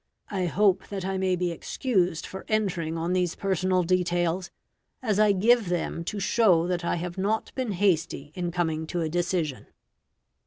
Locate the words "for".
2.25-2.43